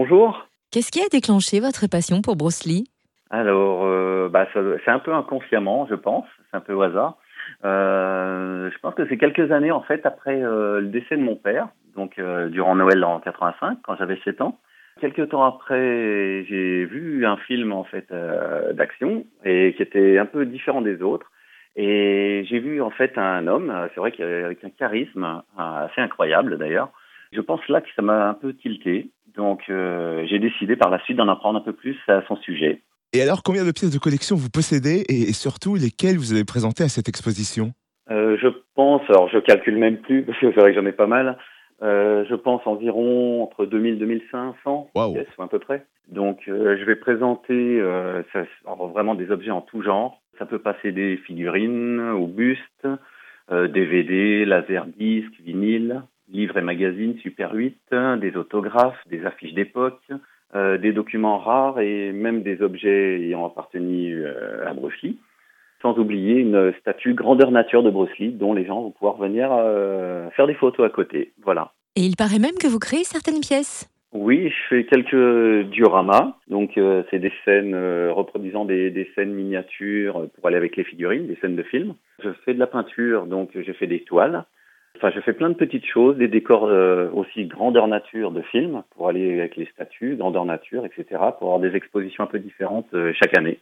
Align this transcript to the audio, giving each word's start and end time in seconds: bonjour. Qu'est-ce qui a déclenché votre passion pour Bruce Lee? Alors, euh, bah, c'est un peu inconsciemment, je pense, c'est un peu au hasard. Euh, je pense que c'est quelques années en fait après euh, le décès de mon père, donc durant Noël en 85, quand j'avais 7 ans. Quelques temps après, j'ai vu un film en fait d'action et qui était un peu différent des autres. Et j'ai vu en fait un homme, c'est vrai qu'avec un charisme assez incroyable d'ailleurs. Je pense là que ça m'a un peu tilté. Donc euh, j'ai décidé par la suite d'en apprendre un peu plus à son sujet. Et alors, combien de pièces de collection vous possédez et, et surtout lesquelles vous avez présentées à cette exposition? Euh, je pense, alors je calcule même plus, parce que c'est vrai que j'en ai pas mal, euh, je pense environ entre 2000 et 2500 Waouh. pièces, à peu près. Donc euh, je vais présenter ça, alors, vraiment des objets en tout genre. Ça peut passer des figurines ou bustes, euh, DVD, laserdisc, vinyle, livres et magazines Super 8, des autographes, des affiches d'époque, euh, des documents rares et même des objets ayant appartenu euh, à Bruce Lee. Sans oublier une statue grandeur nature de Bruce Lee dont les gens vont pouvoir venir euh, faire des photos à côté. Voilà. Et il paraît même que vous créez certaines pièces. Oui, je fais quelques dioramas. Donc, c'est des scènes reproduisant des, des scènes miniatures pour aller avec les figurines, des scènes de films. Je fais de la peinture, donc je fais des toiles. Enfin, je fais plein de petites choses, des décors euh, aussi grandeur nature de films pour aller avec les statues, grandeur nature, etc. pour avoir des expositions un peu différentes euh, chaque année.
bonjour. 0.00 0.48
Qu'est-ce 0.72 0.90
qui 0.90 1.00
a 1.00 1.08
déclenché 1.12 1.60
votre 1.60 1.86
passion 1.86 2.22
pour 2.22 2.34
Bruce 2.34 2.64
Lee? 2.64 2.84
Alors, 3.28 3.84
euh, 3.84 4.30
bah, 4.30 4.46
c'est 4.54 4.90
un 4.90 4.98
peu 4.98 5.12
inconsciemment, 5.12 5.86
je 5.90 5.94
pense, 5.94 6.24
c'est 6.50 6.56
un 6.56 6.60
peu 6.60 6.72
au 6.72 6.80
hasard. 6.80 7.18
Euh, 7.66 8.70
je 8.72 8.78
pense 8.78 8.94
que 8.94 9.06
c'est 9.08 9.18
quelques 9.18 9.52
années 9.52 9.72
en 9.72 9.82
fait 9.82 10.06
après 10.06 10.42
euh, 10.42 10.80
le 10.80 10.86
décès 10.86 11.18
de 11.18 11.22
mon 11.22 11.36
père, 11.36 11.68
donc 11.96 12.18
durant 12.48 12.76
Noël 12.76 13.04
en 13.04 13.20
85, 13.20 13.80
quand 13.82 13.96
j'avais 13.96 14.18
7 14.24 14.40
ans. 14.40 14.58
Quelques 15.02 15.28
temps 15.28 15.44
après, 15.44 16.44
j'ai 16.48 16.86
vu 16.86 17.26
un 17.26 17.36
film 17.36 17.72
en 17.72 17.84
fait 17.84 18.06
d'action 18.72 19.26
et 19.44 19.74
qui 19.76 19.82
était 19.82 20.16
un 20.16 20.26
peu 20.26 20.46
différent 20.46 20.80
des 20.80 21.02
autres. 21.02 21.30
Et 21.76 22.46
j'ai 22.48 22.58
vu 22.58 22.80
en 22.80 22.90
fait 22.90 23.18
un 23.18 23.46
homme, 23.46 23.70
c'est 23.92 24.00
vrai 24.00 24.12
qu'avec 24.12 24.64
un 24.64 24.70
charisme 24.70 25.42
assez 25.58 26.00
incroyable 26.00 26.56
d'ailleurs. 26.56 26.90
Je 27.32 27.40
pense 27.40 27.66
là 27.68 27.80
que 27.80 27.88
ça 27.94 28.02
m'a 28.02 28.28
un 28.28 28.34
peu 28.34 28.54
tilté. 28.54 29.10
Donc 29.36 29.62
euh, 29.68 30.26
j'ai 30.26 30.38
décidé 30.38 30.76
par 30.76 30.90
la 30.90 30.98
suite 31.04 31.16
d'en 31.16 31.28
apprendre 31.28 31.58
un 31.58 31.62
peu 31.62 31.72
plus 31.72 31.96
à 32.08 32.22
son 32.26 32.36
sujet. 32.36 32.82
Et 33.12 33.22
alors, 33.22 33.42
combien 33.42 33.64
de 33.64 33.72
pièces 33.72 33.92
de 33.92 33.98
collection 33.98 34.36
vous 34.36 34.50
possédez 34.50 35.04
et, 35.08 35.22
et 35.28 35.32
surtout 35.32 35.74
lesquelles 35.74 36.16
vous 36.16 36.32
avez 36.32 36.44
présentées 36.44 36.84
à 36.84 36.88
cette 36.88 37.08
exposition? 37.08 37.72
Euh, 38.10 38.36
je 38.40 38.48
pense, 38.74 39.02
alors 39.08 39.28
je 39.28 39.38
calcule 39.38 39.76
même 39.76 39.98
plus, 39.98 40.22
parce 40.26 40.38
que 40.38 40.52
c'est 40.52 40.60
vrai 40.60 40.72
que 40.72 40.80
j'en 40.80 40.86
ai 40.86 40.92
pas 40.92 41.06
mal, 41.06 41.38
euh, 41.82 42.24
je 42.28 42.34
pense 42.34 42.60
environ 42.66 43.42
entre 43.42 43.66
2000 43.66 43.94
et 43.94 43.96
2500 43.96 44.90
Waouh. 44.94 45.14
pièces, 45.14 45.26
à 45.38 45.46
peu 45.48 45.58
près. 45.58 45.86
Donc 46.08 46.40
euh, 46.48 46.76
je 46.78 46.84
vais 46.84 46.96
présenter 46.96 47.82
ça, 48.32 48.44
alors, 48.66 48.88
vraiment 48.88 49.14
des 49.14 49.30
objets 49.30 49.50
en 49.50 49.60
tout 49.60 49.82
genre. 49.82 50.20
Ça 50.38 50.46
peut 50.46 50.58
passer 50.58 50.92
des 50.92 51.16
figurines 51.18 52.00
ou 52.12 52.26
bustes, 52.26 52.86
euh, 53.52 53.66
DVD, 53.66 54.44
laserdisc, 54.44 55.28
vinyle, 55.40 56.02
livres 56.32 56.56
et 56.58 56.62
magazines 56.62 57.18
Super 57.18 57.52
8, 57.52 57.76
des 58.20 58.36
autographes, 58.36 59.00
des 59.08 59.24
affiches 59.24 59.54
d'époque, 59.54 60.00
euh, 60.54 60.78
des 60.78 60.92
documents 60.92 61.38
rares 61.38 61.78
et 61.78 62.10
même 62.10 62.42
des 62.42 62.60
objets 62.60 63.20
ayant 63.20 63.46
appartenu 63.46 64.24
euh, 64.24 64.68
à 64.68 64.74
Bruce 64.74 65.00
Lee. 65.02 65.16
Sans 65.80 65.96
oublier 65.96 66.34
une 66.40 66.72
statue 66.80 67.14
grandeur 67.14 67.52
nature 67.52 67.84
de 67.84 67.90
Bruce 67.90 68.16
Lee 68.18 68.32
dont 68.32 68.52
les 68.52 68.66
gens 68.66 68.82
vont 68.82 68.90
pouvoir 68.90 69.16
venir 69.16 69.48
euh, 69.52 70.28
faire 70.30 70.48
des 70.48 70.54
photos 70.54 70.84
à 70.84 70.90
côté. 70.90 71.32
Voilà. 71.42 71.72
Et 71.94 72.02
il 72.02 72.16
paraît 72.16 72.40
même 72.40 72.58
que 72.60 72.66
vous 72.66 72.80
créez 72.80 73.04
certaines 73.04 73.40
pièces. 73.40 73.88
Oui, 74.12 74.48
je 74.50 74.68
fais 74.68 74.84
quelques 74.86 75.70
dioramas. 75.70 76.36
Donc, 76.48 76.72
c'est 77.10 77.20
des 77.20 77.32
scènes 77.44 77.76
reproduisant 78.10 78.64
des, 78.64 78.90
des 78.90 79.08
scènes 79.14 79.32
miniatures 79.32 80.26
pour 80.34 80.48
aller 80.48 80.56
avec 80.56 80.76
les 80.76 80.82
figurines, 80.82 81.28
des 81.28 81.36
scènes 81.36 81.54
de 81.54 81.62
films. 81.62 81.94
Je 82.24 82.30
fais 82.44 82.52
de 82.52 82.58
la 82.58 82.66
peinture, 82.66 83.26
donc 83.26 83.50
je 83.54 83.72
fais 83.72 83.86
des 83.86 84.00
toiles. 84.00 84.44
Enfin, 84.96 85.10
je 85.14 85.20
fais 85.20 85.32
plein 85.32 85.48
de 85.48 85.54
petites 85.54 85.86
choses, 85.86 86.16
des 86.16 86.28
décors 86.28 86.66
euh, 86.66 87.08
aussi 87.12 87.46
grandeur 87.46 87.88
nature 87.88 88.32
de 88.32 88.42
films 88.42 88.82
pour 88.90 89.08
aller 89.08 89.32
avec 89.38 89.56
les 89.56 89.66
statues, 89.66 90.16
grandeur 90.16 90.44
nature, 90.44 90.84
etc. 90.84 91.04
pour 91.38 91.48
avoir 91.48 91.60
des 91.60 91.74
expositions 91.74 92.24
un 92.24 92.26
peu 92.26 92.38
différentes 92.38 92.92
euh, 92.92 93.12
chaque 93.14 93.36
année. 93.36 93.60